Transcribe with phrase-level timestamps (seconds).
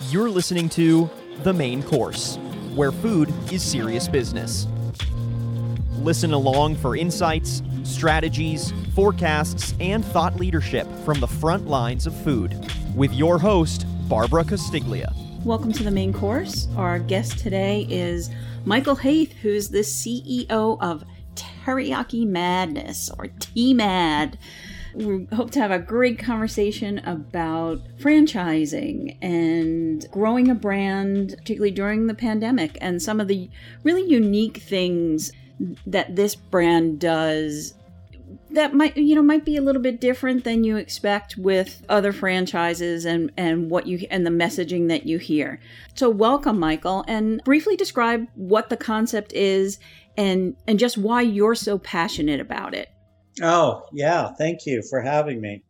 [0.00, 1.08] You're listening to
[1.44, 2.36] The Main Course,
[2.74, 4.66] where food is serious business.
[5.98, 12.58] Listen along for insights, strategies, forecasts, and thought leadership from the front lines of food
[12.96, 15.14] with your host, Barbara Castiglia.
[15.44, 16.66] Welcome to the main course.
[16.76, 18.30] Our guest today is
[18.64, 21.04] Michael Haith, who's the CEO of
[21.36, 24.38] Teriyaki Madness or T-Mad.
[24.94, 32.06] We hope to have a great conversation about franchising and growing a brand, particularly during
[32.06, 33.50] the pandemic, and some of the
[33.82, 35.32] really unique things
[35.86, 37.74] that this brand does
[38.50, 42.12] that might you know might be a little bit different than you expect with other
[42.12, 45.60] franchises and and what you and the messaging that you hear.
[45.94, 49.78] So welcome Michael and briefly describe what the concept is
[50.16, 52.90] and and just why you're so passionate about it.
[53.42, 55.64] Oh, yeah, thank you for having me.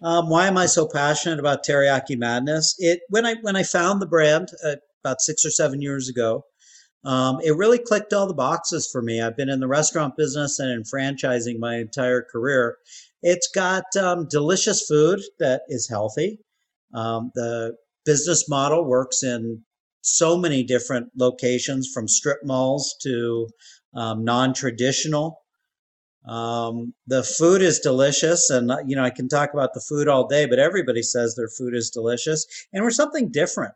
[0.00, 2.76] Um, why am I so passionate about Teriyaki Madness?
[2.78, 6.44] It when I when I found the brand uh, about 6 or 7 years ago,
[7.04, 9.20] um, it really clicked all the boxes for me.
[9.20, 12.76] I've been in the restaurant business and in franchising my entire career.
[13.22, 16.38] It's got um, delicious food that is healthy.
[16.94, 19.64] Um, the business model works in
[20.02, 23.48] so many different locations, from strip malls to
[23.94, 25.40] um, non-traditional.
[26.28, 30.26] Um, the food is delicious, and you know I can talk about the food all
[30.26, 33.72] day, but everybody says their food is delicious, and we're something different.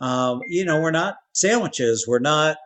[0.00, 2.56] Um, you know, we're not sandwiches, we're not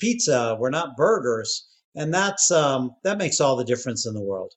[0.00, 4.52] pizza, we're not burgers, and that's um, that makes all the difference in the world.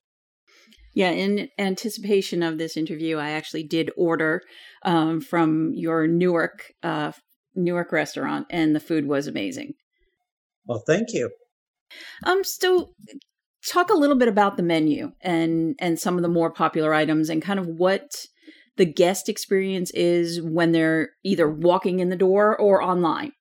[0.96, 4.42] Yeah, in anticipation of this interview, I actually did order
[4.84, 7.12] um, from your Newark uh,
[7.54, 9.76] Newark restaurant, and the food was amazing.
[10.66, 11.30] Well, thank you.
[12.26, 12.94] Um, so
[13.68, 17.30] talk a little bit about the menu and and some of the more popular items,
[17.30, 18.26] and kind of what
[18.78, 23.32] the guest experience is when they're either walking in the door or online.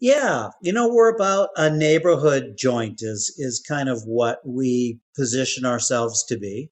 [0.00, 5.66] Yeah, you know, we're about a neighborhood joint is is kind of what we position
[5.66, 6.70] ourselves to be.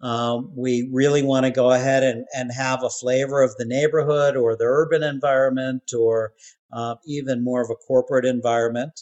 [0.00, 4.36] Um, we really want to go ahead and, and have a flavor of the neighborhood
[4.36, 6.34] or the urban environment or
[6.72, 9.00] uh, even more of a corporate environment.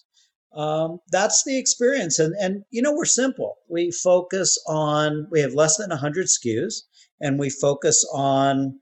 [0.56, 2.18] Um, that's the experience.
[2.18, 3.56] And, and, you know, we're simple.
[3.68, 6.82] We focus on, we have less than 100 SKUs
[7.20, 8.80] and we focus on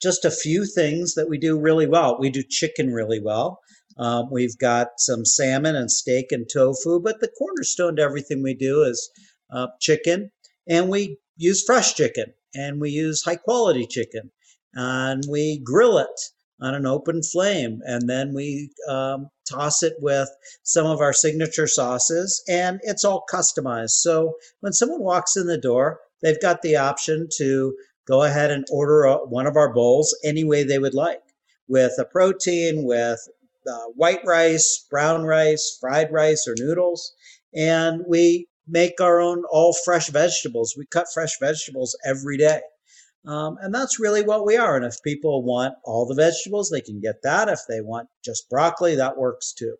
[0.00, 2.18] just a few things that we do really well.
[2.20, 3.60] We do chicken really well.
[3.96, 8.54] Um, we've got some salmon and steak and tofu, but the cornerstone to everything we
[8.54, 9.08] do is
[9.50, 10.30] uh, chicken.
[10.68, 14.30] And we use fresh chicken and we use high quality chicken
[14.74, 16.20] and we grill it
[16.60, 17.80] on an open flame.
[17.84, 20.28] And then we um, toss it with
[20.62, 23.90] some of our signature sauces and it's all customized.
[23.90, 27.76] So when someone walks in the door they've got the option to
[28.06, 31.22] go ahead and order a, one of our bowls any way they would like
[31.68, 33.20] with a protein with
[33.70, 37.12] uh, white rice brown rice fried rice or noodles.
[37.54, 40.74] And we make our own all fresh vegetables.
[40.76, 42.60] We cut fresh vegetables every day
[43.26, 44.76] um, and that's really what we are.
[44.76, 47.48] And if people want all the vegetables, they can get that.
[47.48, 49.76] If they want just broccoli, that works too.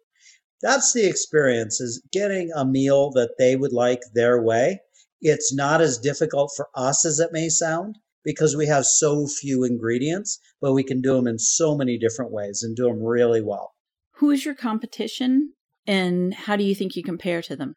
[0.63, 4.81] That's the experience is getting a meal that they would like their way.
[5.21, 9.65] It's not as difficult for us as it may sound because we have so few
[9.65, 13.43] ingredients, but we can do them in so many different ways and do them really
[13.43, 13.75] well.
[14.17, 15.53] Who is your competition
[15.87, 17.75] and how do you think you compare to them?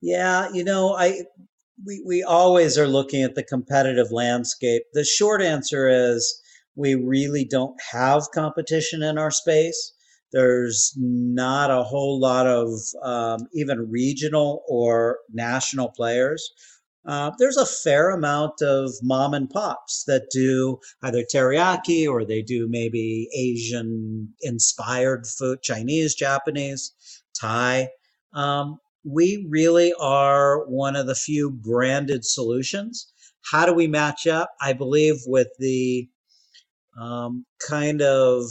[0.00, 1.22] Yeah, you know, I
[1.86, 4.82] we, we always are looking at the competitive landscape.
[4.92, 6.40] The short answer is
[6.74, 9.92] we really don't have competition in our space.
[10.32, 12.70] There's not a whole lot of
[13.02, 16.50] um, even regional or national players.
[17.06, 22.42] Uh, there's a fair amount of mom and pops that do either teriyaki or they
[22.42, 26.92] do maybe Asian inspired food, Chinese, Japanese,
[27.40, 27.88] Thai.
[28.34, 28.78] Um,
[29.08, 33.12] we really are one of the few branded solutions.
[33.50, 34.50] How do we match up?
[34.60, 36.08] I believe with the
[37.00, 38.44] um, kind of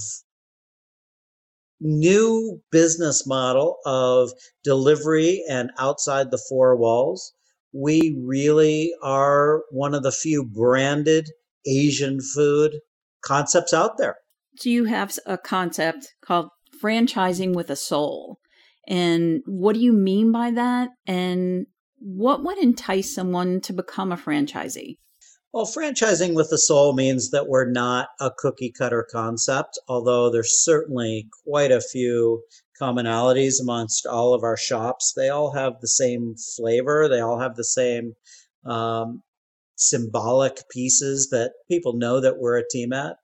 [1.79, 4.31] new business model of
[4.63, 7.33] delivery and outside the four walls,
[7.73, 11.29] we really are one of the few branded
[11.67, 12.79] Asian food
[13.21, 14.17] concepts out there.
[14.57, 16.49] So you have a concept called
[16.81, 18.39] franchising with a soul.
[18.87, 20.89] And what do you mean by that?
[21.05, 21.67] And
[21.99, 24.97] what would entice someone to become a franchisee?
[25.53, 30.63] Well, franchising with the soul means that we're not a cookie cutter concept, although there's
[30.63, 32.43] certainly quite a few
[32.79, 35.13] commonalities amongst all of our shops.
[35.15, 38.13] They all have the same flavor, they all have the same
[38.65, 39.23] um,
[39.77, 43.15] symbolic pieces that people know that we're a team a T-Mad.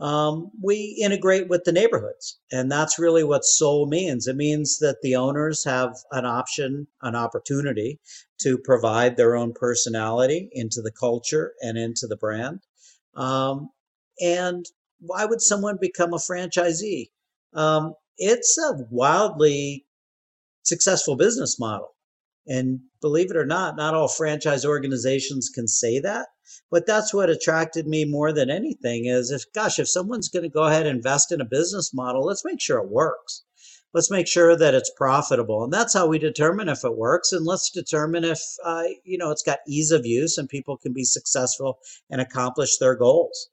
[0.00, 2.38] Um, we integrate with the neighborhoods.
[2.52, 4.26] And that's really what soul means.
[4.26, 7.98] It means that the owners have an option, an opportunity
[8.42, 12.60] to provide their own personality into the culture and into the brand.
[13.14, 13.70] Um,
[14.20, 14.64] and
[15.00, 17.10] why would someone become a franchisee?
[17.54, 19.86] Um, it's a wildly
[20.62, 21.94] successful business model.
[22.46, 26.26] And believe it or not, not all franchise organizations can say that.
[26.70, 30.48] But that's what attracted me more than anything is if, gosh, if someone's going to
[30.48, 33.42] go ahead and invest in a business model, let's make sure it works.
[33.94, 35.64] Let's make sure that it's profitable.
[35.64, 37.32] And that's how we determine if it works.
[37.32, 40.92] And let's determine if, uh, you know, it's got ease of use and people can
[40.92, 41.78] be successful
[42.10, 43.48] and accomplish their goals.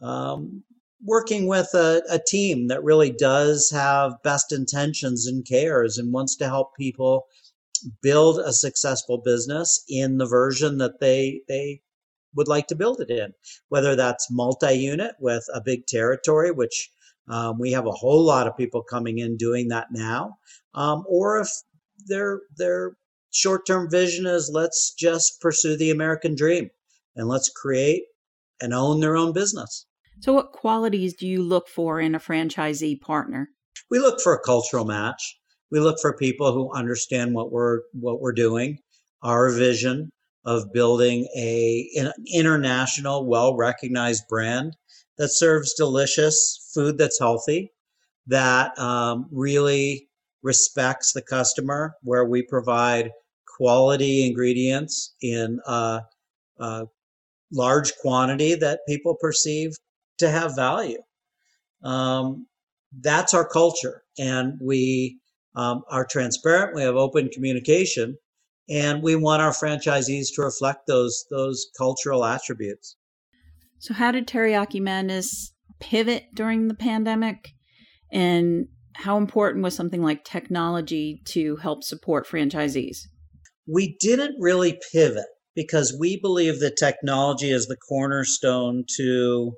[0.00, 0.62] Um,
[1.02, 6.36] working with a, a team that really does have best intentions and cares and wants
[6.36, 7.26] to help people
[8.02, 11.80] build a successful business in the version that they they
[12.36, 13.32] would like to build it in,
[13.68, 16.90] whether that's multi-unit with a big territory, which
[17.28, 20.38] um, we have a whole lot of people coming in doing that now,
[20.74, 21.48] um, or if
[22.06, 22.96] their their
[23.32, 26.70] short-term vision is let's just pursue the American dream
[27.16, 28.04] and let's create
[28.60, 29.86] and own their own business.
[30.20, 33.50] So, what qualities do you look for in a franchisee partner?
[33.90, 35.38] We look for a cultural match.
[35.70, 38.78] We look for people who understand what we're what we're doing,
[39.22, 40.10] our vision
[40.46, 44.76] of building a an international, well recognized brand
[45.18, 47.72] that serves delicious food that's healthy,
[48.26, 50.08] that um, really
[50.42, 53.10] respects the customer, where we provide
[53.58, 56.02] quality ingredients in a,
[57.52, 59.76] large quantity that people perceive
[60.18, 61.00] to have value.
[61.82, 62.46] Um,
[63.00, 65.20] that's our culture, and we
[65.54, 66.74] um, are transparent.
[66.74, 68.16] We have open communication,
[68.68, 72.96] and we want our franchisees to reflect those those cultural attributes.
[73.78, 77.52] So, how did Teriyaki Madness pivot during the pandemic,
[78.10, 82.98] and how important was something like technology to help support franchisees?
[83.66, 89.52] We didn't really pivot because we believe that technology is the cornerstone to,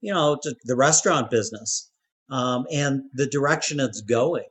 [0.00, 1.90] you know, to the restaurant business
[2.30, 4.46] um, and the direction it's going.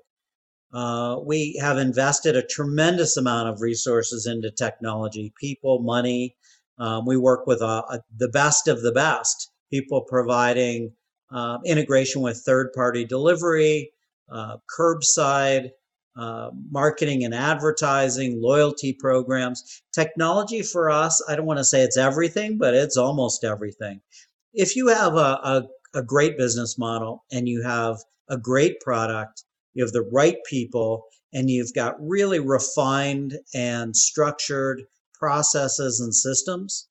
[0.74, 6.36] Uh, we have invested a tremendous amount of resources into technology, people, money.
[6.78, 10.92] Um, we work with uh, uh, the best of the best, people providing
[11.32, 13.92] uh, integration with third party delivery,
[14.32, 15.72] uh, curbside,
[16.16, 19.82] uh, marketing and advertising, loyalty programs.
[19.94, 24.02] Technology for us, I don't want to say it's everything, but it's almost everything.
[24.54, 27.98] If you have a, a, a great business model and you have
[28.30, 29.44] a great product,
[29.74, 34.84] you have the right people, and you've got really refined and structured
[35.14, 36.88] processes and systems.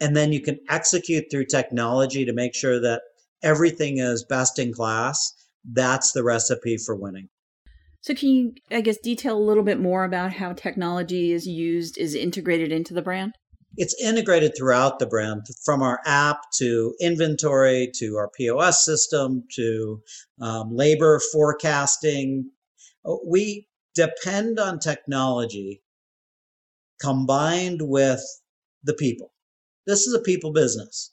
[0.00, 3.02] And then you can execute through technology to make sure that
[3.42, 5.32] everything is best in class.
[5.64, 7.28] That's the recipe for winning.
[8.00, 11.98] So, can you, I guess, detail a little bit more about how technology is used,
[11.98, 13.32] is integrated into the brand?
[13.78, 20.02] It's integrated throughout the brand from our app to inventory to our POS system to
[20.40, 22.50] um, labor forecasting.
[23.04, 25.80] Uh, we depend on technology
[27.00, 28.20] combined with
[28.82, 29.32] the people.
[29.86, 31.12] This is a people business.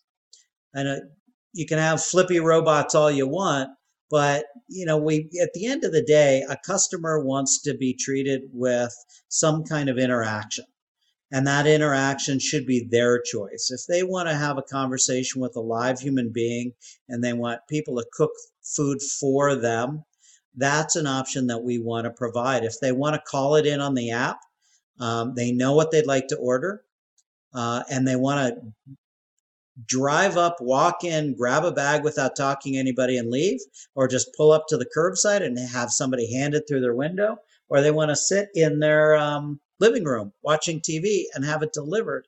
[0.74, 1.06] And uh,
[1.54, 3.70] you can have flippy robots all you want,
[4.10, 7.94] but you know, we at the end of the day, a customer wants to be
[7.94, 8.94] treated with
[9.30, 10.66] some kind of interaction
[11.32, 13.72] and that interaction should be their choice.
[13.72, 16.74] If they want to have a conversation with a live human being
[17.10, 18.32] and they want people to cook
[18.64, 20.04] food for them,
[20.56, 22.64] that's an option that we want to provide.
[22.64, 24.40] If they want to call it in on the app,
[25.00, 26.84] um, they know what they'd like to order,
[27.54, 28.94] uh, and they want to
[29.86, 33.60] drive up, walk in, grab a bag without talking to anybody and leave,
[33.96, 37.36] or just pull up to the curbside and have somebody hand it through their window,
[37.68, 41.74] or they want to sit in their um, living room watching TV and have it
[41.74, 42.28] delivered.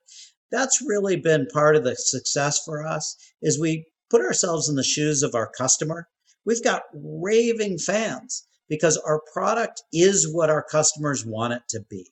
[0.51, 4.83] That's really been part of the success for us is we put ourselves in the
[4.83, 6.07] shoes of our customer.
[6.45, 12.09] We've got raving fans because our product is what our customers want it to be.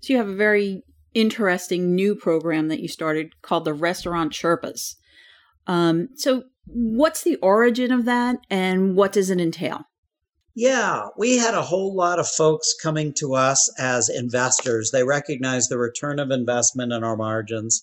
[0.00, 0.82] So you have a very
[1.14, 4.96] interesting new program that you started called the Restaurant Sherpas.
[5.66, 9.86] Um, so what's the origin of that and what does it entail?
[10.54, 14.90] Yeah, we had a whole lot of folks coming to us as investors.
[14.92, 17.82] They recognized the return of investment in our margins,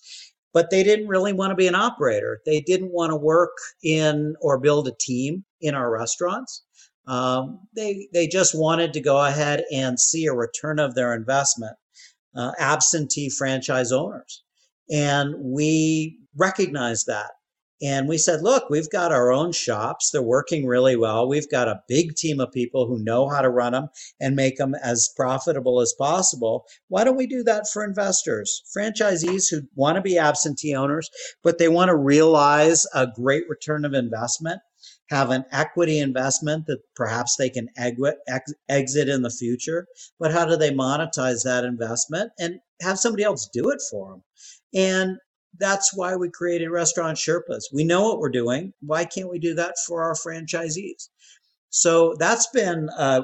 [0.53, 2.39] but they didn't really want to be an operator.
[2.45, 3.51] They didn't want to work
[3.83, 6.63] in or build a team in our restaurants.
[7.07, 11.75] Um, they they just wanted to go ahead and see a return of their investment.
[12.33, 14.43] Uh, absentee franchise owners,
[14.89, 17.31] and we recognized that
[17.83, 20.11] And we said, look, we've got our own shops.
[20.11, 21.27] They're working really well.
[21.27, 23.87] We've got a big team of people who know how to run them
[24.19, 26.65] and make them as profitable as possible.
[26.89, 28.61] Why don't we do that for investors?
[28.77, 31.09] Franchisees who want to be absentee owners,
[31.43, 34.61] but they want to realize a great return of investment,
[35.09, 37.67] have an equity investment that perhaps they can
[38.69, 39.87] exit in the future.
[40.19, 44.23] But how do they monetize that investment and have somebody else do it for them?
[44.73, 45.17] And
[45.57, 47.63] that's why we created Restaurant Sherpas.
[47.73, 48.73] We know what we're doing.
[48.81, 51.09] Why can't we do that for our franchisees?
[51.69, 53.21] So that's been uh,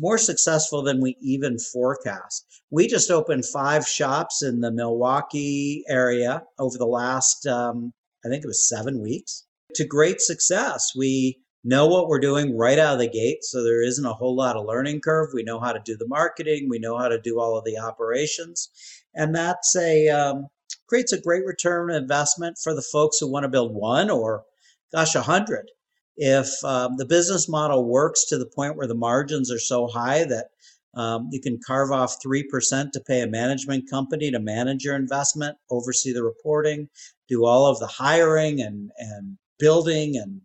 [0.00, 2.46] more successful than we even forecast.
[2.70, 7.92] We just opened five shops in the Milwaukee area over the last, um,
[8.24, 9.44] I think it was seven weeks,
[9.74, 10.92] to great success.
[10.96, 14.36] We know what we're doing right out of the gate, so there isn't a whole
[14.36, 15.30] lot of learning curve.
[15.32, 17.78] We know how to do the marketing, we know how to do all of the
[17.78, 18.70] operations,
[19.14, 20.48] and that's a um,
[20.94, 24.44] creates a great return on investment for the folks who want to build one or,
[24.92, 25.68] gosh, a hundred.
[26.16, 30.22] If um, the business model works to the point where the margins are so high
[30.22, 30.50] that
[30.94, 35.56] um, you can carve off 3% to pay a management company to manage your investment,
[35.68, 36.88] oversee the reporting,
[37.28, 40.42] do all of the hiring and, and building and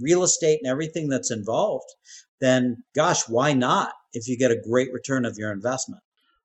[0.00, 1.92] real estate and everything that's involved,
[2.40, 6.00] then gosh, why not if you get a great return of your investment?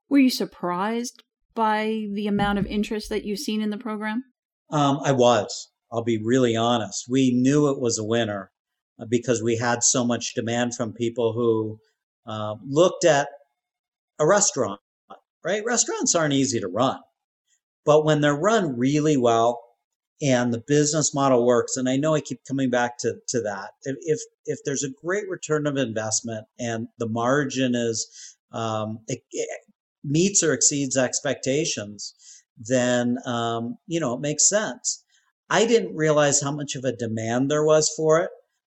[0.10, 1.22] Were you surprised
[1.56, 4.24] by the amount of interest that you've seen in the program?
[4.72, 5.70] Um, I was.
[5.92, 7.06] I'll be really honest.
[7.10, 8.52] We knew it was a winner
[9.00, 11.80] uh, because we had so much demand from people who
[12.32, 13.28] uh, looked at
[14.20, 14.80] a restaurant,
[15.44, 15.64] right?
[15.66, 17.00] Restaurants aren't easy to run,
[17.86, 19.60] but when they're run really well
[20.22, 23.72] and the business model works, and I know I keep coming back to, to that,
[23.84, 29.50] if, if there's a great return of investment and the margin is um, it, it,
[30.04, 32.14] meets or exceeds expectations,
[32.58, 35.04] then um, you know it makes sense.
[35.50, 38.30] I didn't realize how much of a demand there was for it,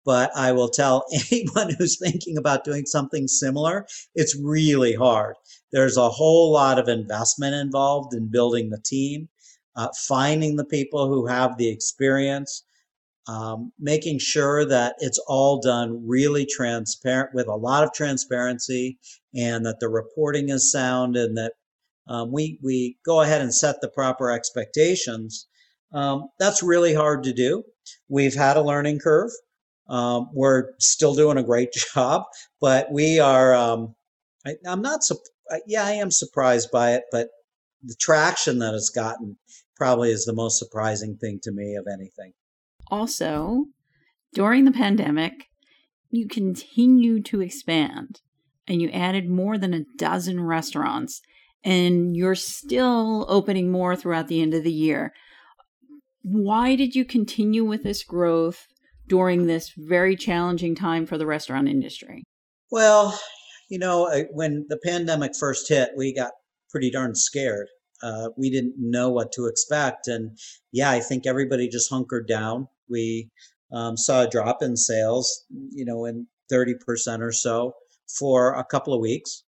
[0.05, 5.37] but I will tell anyone who's thinking about doing something similar, it's really hard.
[5.73, 9.29] There's a whole lot of investment involved in building the team,
[9.77, 12.65] uh, finding the people who have the experience,
[13.27, 18.99] um, making sure that it's all done really transparent with a lot of transparency
[19.35, 21.53] and that the reporting is sound and that
[22.07, 25.47] um, we, we go ahead and set the proper expectations.
[25.93, 27.65] Um, that's really hard to do.
[28.09, 29.31] We've had a learning curve.
[29.89, 32.25] Um, we're still doing a great job,
[32.61, 33.95] but we are, um,
[34.47, 35.01] I, am not,
[35.67, 37.29] yeah, I am surprised by it, but
[37.83, 39.39] the traction that it's gotten
[39.77, 42.33] probably is the most surprising thing to me of anything.
[42.91, 43.67] Also,
[44.33, 45.49] during the pandemic,
[46.11, 48.21] you continue to expand
[48.67, 51.21] and you added more than a dozen restaurants
[51.65, 55.13] and you're still opening more throughout the end of the year.
[56.23, 58.67] Why did you continue with this growth
[59.09, 62.23] during this very challenging time for the restaurant industry?
[62.71, 63.19] Well,
[63.69, 66.33] you know, when the pandemic first hit, we got
[66.71, 67.69] pretty darn scared.
[68.03, 70.09] Uh, we didn't know what to expect.
[70.09, 70.39] And
[70.73, 72.69] yeah, I think everybody just hunkered down.
[72.89, 73.31] We
[73.73, 77.75] um, saw a drop in sales, you know, in 30% or so
[78.19, 79.45] for a couple of weeks.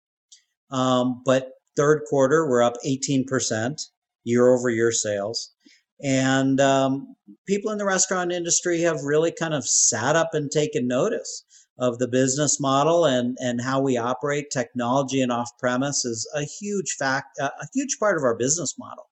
[0.71, 3.81] Um, but third quarter, we're up 18%
[4.23, 5.51] year over year sales.
[6.03, 7.15] And um,
[7.47, 11.45] people in the restaurant industry have really kind of sat up and taken notice
[11.79, 14.51] of the business model and, and how we operate.
[14.51, 19.05] Technology and off premise is a huge fact, a huge part of our business model.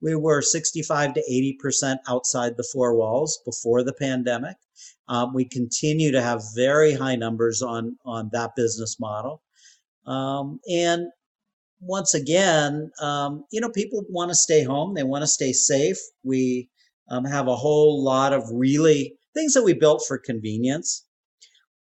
[0.00, 4.56] We were 65 to 80% outside the four walls before the pandemic.
[5.08, 9.42] Um, we continue to have very high numbers on, on that business model.
[10.06, 11.06] Um, and
[11.80, 14.94] once again, um, you know, people want to stay home.
[14.94, 15.98] They want to stay safe.
[16.22, 16.68] We
[17.10, 21.06] um, have a whole lot of really things that we built for convenience.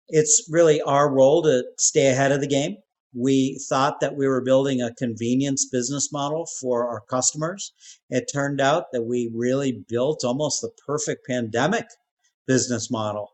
[0.08, 2.76] It's really our role to stay ahead of the game
[3.12, 7.72] we thought that we were building a convenience business model for our customers.
[8.08, 11.86] It turned out that we really built almost the perfect pandemic
[12.46, 13.30] business model.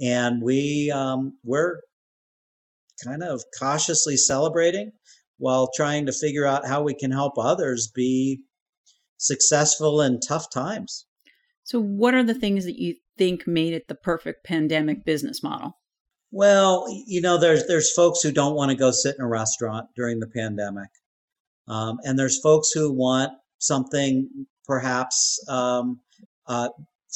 [0.00, 1.80] And we, um, we're
[3.04, 4.92] kind of cautiously celebrating
[5.38, 8.40] while trying to figure out how we can help others be
[9.16, 11.06] successful in tough times.
[11.62, 15.79] So, what are the things that you think made it the perfect pandemic business model?
[16.32, 19.88] Well, you know, there's there's folks who don't want to go sit in a restaurant
[19.96, 20.90] during the pandemic,
[21.66, 26.00] um, and there's folks who want something perhaps um,
[26.46, 26.68] uh,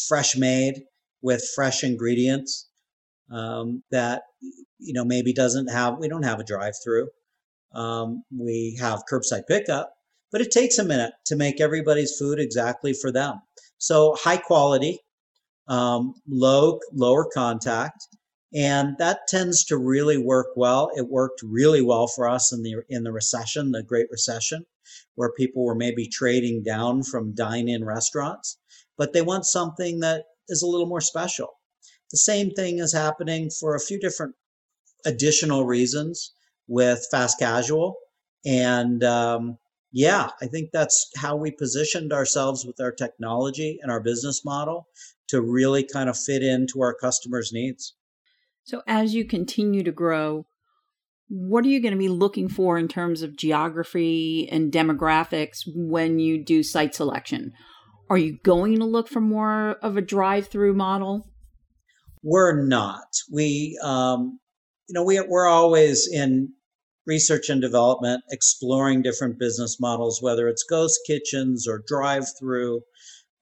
[0.08, 0.82] fresh made
[1.22, 2.68] with fresh ingredients
[3.30, 4.22] um, that
[4.78, 5.98] you know maybe doesn't have.
[5.98, 7.08] We don't have a drive-through.
[7.72, 9.92] Um, we have curbside pickup,
[10.32, 13.40] but it takes a minute to make everybody's food exactly for them.
[13.78, 14.98] So high quality,
[15.68, 18.08] um, low lower contact,
[18.54, 20.90] and that tends to really work well.
[20.94, 24.64] It worked really well for us in the in the recession, the Great Recession,
[25.16, 28.58] where people were maybe trading down from dine-in restaurants,
[28.96, 31.48] but they want something that is a little more special.
[32.10, 34.34] The same thing is happening for a few different
[35.04, 36.32] additional reasons
[36.68, 37.96] with fast casual,
[38.46, 39.58] and um,
[39.90, 44.88] yeah, I think that's how we positioned ourselves with our technology and our business model
[45.28, 47.94] to really kind of fit into our customers' needs.
[48.64, 50.46] So, as you continue to grow,
[51.28, 56.18] what are you going to be looking for in terms of geography and demographics when
[56.18, 57.52] you do site selection?
[58.08, 61.30] Are you going to look for more of a drive through model?
[62.22, 63.04] We're not.
[63.30, 64.40] We, um,
[64.88, 66.50] you know, we, we're always in
[67.06, 72.80] research and development, exploring different business models, whether it's ghost kitchens or drive through.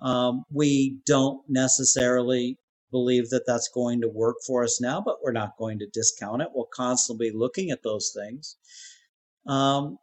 [0.00, 2.59] Um, we don't necessarily
[2.93, 6.43] believe that that's going to work for us now, but we're not going to discount
[6.43, 6.49] it.
[6.55, 8.57] We'll constantly be looking at those things.
[9.47, 9.99] Um,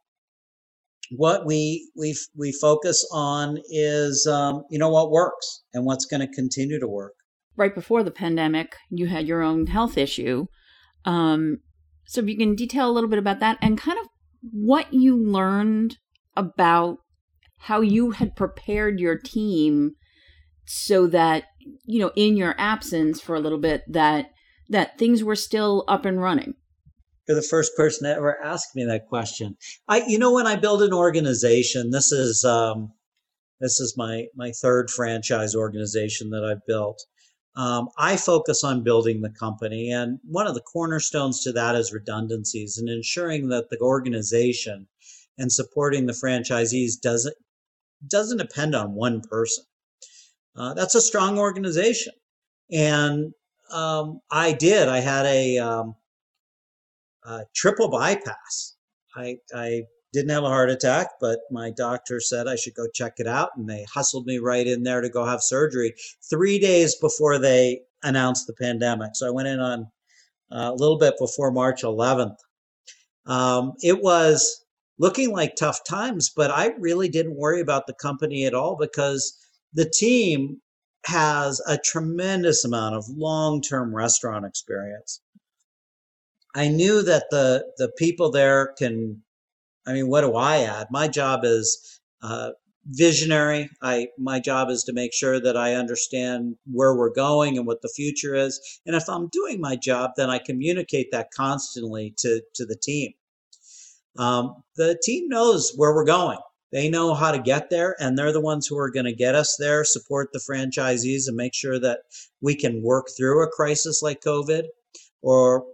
[1.12, 6.22] what we we we focus on is um, you know what works and what's going
[6.22, 7.14] to continue to work.
[7.56, 10.48] Right before the pandemic, you had your own health issue.
[11.06, 11.60] Um,
[12.06, 14.08] so if you can detail a little bit about that and kind of
[14.42, 15.98] what you learned
[16.36, 16.98] about
[17.60, 19.96] how you had prepared your team
[20.66, 21.46] so that
[21.86, 24.32] you know in your absence for a little bit that
[24.70, 26.54] that things were still up and running?
[27.28, 29.58] You're the first person ever ask me that question.
[29.88, 32.94] I you know when i build an organization this is um
[33.60, 37.04] this is my my third franchise organization that i've built.
[37.56, 41.92] Um, i focus on building the company and one of the cornerstones to that is
[41.92, 44.88] redundancies and ensuring that the organization
[45.38, 47.36] and supporting the franchisees doesn't
[48.08, 49.66] doesn't depend on one person
[50.60, 52.14] uh, that's a strong organization.
[52.72, 53.34] And
[53.72, 54.88] um, I did.
[54.88, 55.96] I had a, um,
[57.24, 58.76] a triple bypass.
[59.16, 63.14] I, I didn't have a heart attack, but my doctor said I should go check
[63.18, 65.94] it out, and they hustled me right in there to go have surgery
[66.30, 69.12] three days before they announced the pandemic.
[69.14, 69.88] So I went in on
[70.52, 72.38] uh, a little bit before March 11th.
[73.26, 74.66] Um, it was
[74.98, 79.38] looking like tough times, but I really didn't worry about the company at all because
[79.74, 80.62] the team
[81.06, 85.22] has a tremendous amount of long-term restaurant experience.
[86.56, 89.24] I knew that the the people there can.
[89.88, 90.88] I mean, what do I add?
[90.92, 92.52] My job is uh,
[92.86, 93.70] visionary.
[93.82, 97.82] I my job is to make sure that I understand where we're going and what
[97.82, 98.60] the future is.
[98.86, 103.14] And if I'm doing my job, then I communicate that constantly to to the team.
[104.18, 106.40] Um, the team knows where we're going.
[106.72, 109.34] They know how to get there, and they're the ones who are going to get
[109.34, 112.02] us there, support the franchisees, and make sure that
[112.42, 114.66] we can work through a crisis like COVID.
[115.22, 115.66] Or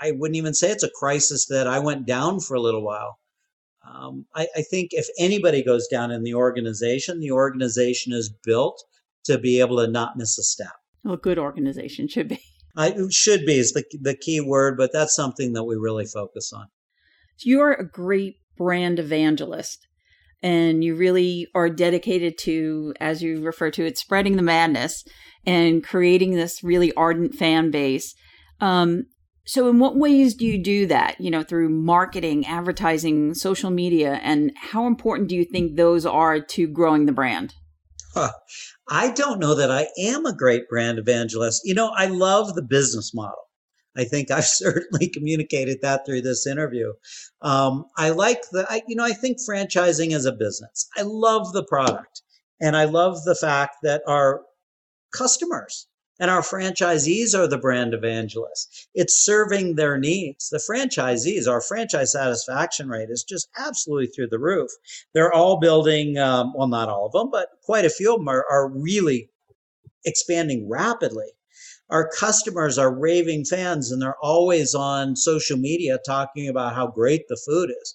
[0.00, 3.18] I wouldn't even say it's a crisis that I went down for a little while.
[3.88, 8.82] Um, I, I think if anybody goes down in the organization, the organization is built
[9.24, 10.72] to be able to not miss a step.
[11.04, 12.40] Well, a good organization should be.
[12.76, 16.52] I should be is the the key word, but that's something that we really focus
[16.52, 16.68] on.
[17.40, 19.86] You're a great brand evangelist
[20.42, 25.04] and you really are dedicated to, as you refer to it, spreading the madness
[25.46, 28.14] and creating this really ardent fan base.
[28.60, 29.04] Um,
[29.44, 31.20] so, in what ways do you do that?
[31.20, 36.40] You know, through marketing, advertising, social media, and how important do you think those are
[36.40, 37.54] to growing the brand?
[38.14, 38.32] Huh.
[38.88, 41.62] I don't know that I am a great brand evangelist.
[41.64, 43.38] You know, I love the business model.
[43.96, 46.92] I think I've certainly communicated that through this interview.
[47.40, 50.88] Um, I like the, I, you know, I think franchising is a business.
[50.96, 52.22] I love the product,
[52.60, 54.42] and I love the fact that our
[55.12, 55.86] customers
[56.20, 58.86] and our franchisees are the brand evangelists.
[58.94, 60.50] It's serving their needs.
[60.50, 64.70] The franchisees, our franchise satisfaction rate is just absolutely through the roof.
[65.14, 68.28] They're all building, um, well, not all of them, but quite a few of them
[68.28, 69.30] are, are really
[70.04, 71.32] expanding rapidly
[71.92, 77.28] our customers are raving fans and they're always on social media talking about how great
[77.28, 77.94] the food is.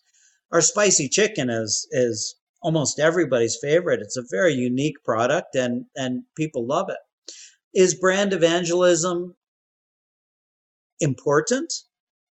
[0.52, 4.00] Our spicy chicken is is almost everybody's favorite.
[4.02, 7.00] It's a very unique product and and people love it.
[7.74, 9.36] Is brand evangelism
[11.00, 11.74] important?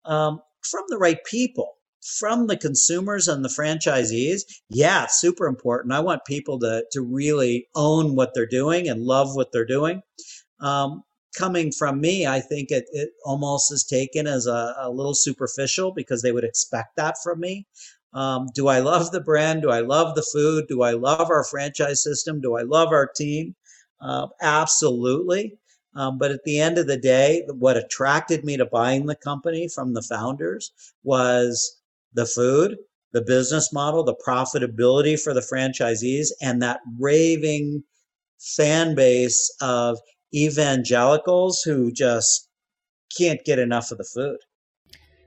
[0.04, 1.74] Um, from the right people,
[2.18, 5.94] from the consumers and the franchisees, yeah, super important.
[5.94, 10.02] I want people to to really own what they're doing and love what they're doing.
[10.58, 11.04] Um,
[11.36, 15.92] coming from me, I think it, it almost is taken as a, a, little superficial
[15.92, 17.66] because they would expect that from me.
[18.14, 19.62] Um, do I love the brand?
[19.62, 20.66] Do I love the food?
[20.68, 22.40] Do I love our franchise system?
[22.40, 23.54] Do I love our team?
[24.00, 25.58] Uh, absolutely.
[25.94, 29.68] Um, but at the end of the day, what attracted me to buying the company
[29.68, 31.80] from the founders was
[32.14, 32.76] the food,
[33.12, 37.84] the business model, the profitability for the franchisees, and that raving
[38.38, 39.98] fan base of
[40.34, 42.48] evangelicals who just
[43.16, 44.38] can't get enough of the food.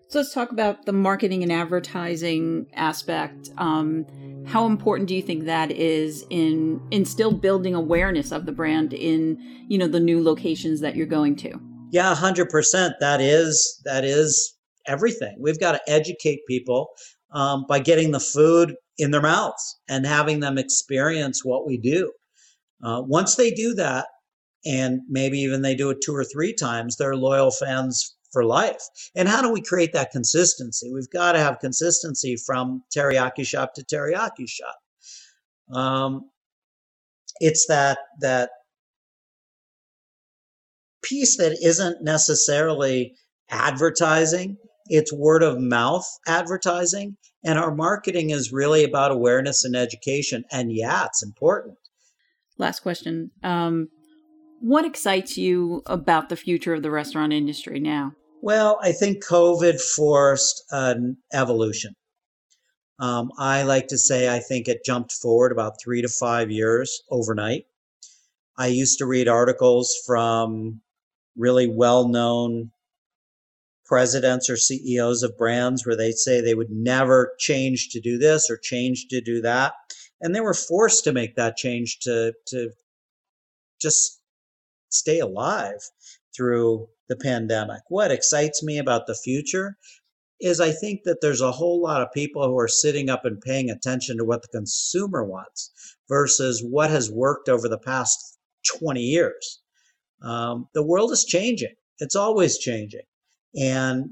[0.07, 3.49] So let's talk about the marketing and advertising aspect.
[3.57, 4.05] Um,
[4.45, 8.93] how important do you think that is in in still building awareness of the brand
[8.93, 9.37] in
[9.67, 11.59] you know the new locations that you're going to?
[11.91, 12.95] Yeah, hundred percent.
[12.99, 14.55] That is that is
[14.87, 15.37] everything.
[15.39, 16.89] We've got to educate people
[17.31, 22.11] um, by getting the food in their mouths and having them experience what we do.
[22.83, 24.05] Uh, once they do that,
[24.65, 28.81] and maybe even they do it two or three times, they're loyal fans for life.
[29.15, 30.91] And how do we create that consistency?
[30.93, 34.75] We've got to have consistency from teriyaki shop to teriyaki shop.
[35.71, 36.29] Um,
[37.39, 38.49] it's that that
[41.03, 43.15] piece that isn't necessarily
[43.49, 50.43] advertising it's word of mouth advertising and our marketing is really about awareness and education
[50.51, 51.77] and yeah it's important
[52.57, 53.87] last question um,
[54.65, 58.13] what excites you about the future of the restaurant industry now
[58.45, 61.95] well, I think COVID forced an evolution.
[62.99, 67.01] Um, I like to say I think it jumped forward about three to five years
[67.09, 67.65] overnight.
[68.55, 70.81] I used to read articles from
[71.35, 72.69] really well known
[73.87, 78.47] presidents or CEOs of brands where they'd say they would never change to do this
[78.47, 79.73] or change to do that.
[80.21, 82.69] And they were forced to make that change to, to
[83.81, 84.21] just
[84.97, 85.79] stay alive
[86.35, 87.81] through the pandemic.
[87.89, 89.77] What excites me about the future
[90.41, 93.39] is I think that there's a whole lot of people who are sitting up and
[93.39, 95.71] paying attention to what the consumer wants
[96.09, 98.37] versus what has worked over the past
[98.79, 99.61] 20 years.
[100.21, 103.05] Um, the world is changing, it's always changing.
[103.57, 104.11] And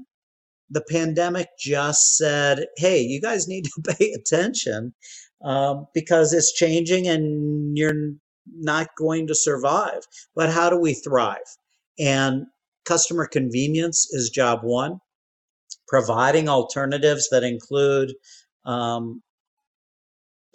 [0.70, 4.94] the pandemic just said, hey, you guys need to pay attention
[5.42, 8.14] um, because it's changing and you're
[8.52, 10.02] not going to survive.
[10.34, 11.38] But how do we thrive?
[11.98, 12.46] And
[12.84, 15.00] customer convenience is job one.
[15.88, 18.14] Providing alternatives that include
[18.64, 19.22] um,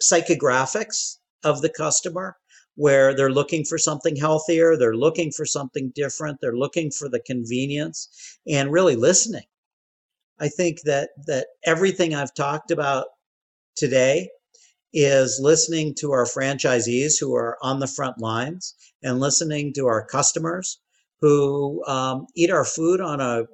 [0.02, 2.36] psychographics of the customer,
[2.74, 7.20] where they're looking for something healthier, they're looking for something different, they're looking for the
[7.20, 9.44] convenience, and really listening.
[10.40, 13.06] I think that that everything I've talked about
[13.76, 14.30] today
[14.92, 20.04] is listening to our franchisees who are on the front lines and listening to our
[20.06, 20.80] customers
[21.20, 23.44] who um, eat our food on a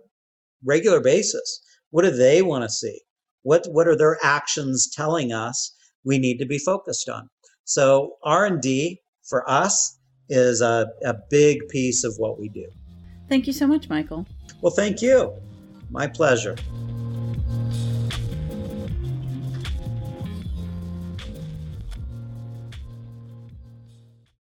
[0.64, 1.61] regular basis.
[1.90, 3.01] What do they want to see?
[3.42, 5.72] What what are their actions telling us
[6.05, 7.29] we need to be focused on?
[7.64, 12.66] So R and D for us is a, a big piece of what we do.
[13.29, 14.27] Thank you so much, Michael.
[14.61, 15.33] Well, thank you.
[15.90, 16.57] My pleasure.